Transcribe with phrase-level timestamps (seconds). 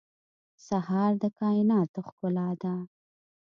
[0.67, 2.73] سهار د کایناتو ښکلا ده.